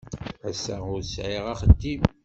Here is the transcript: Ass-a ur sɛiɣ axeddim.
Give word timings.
Ass-a 0.49 0.75
ur 0.93 1.01
sɛiɣ 1.13 1.45
axeddim. 1.53 2.01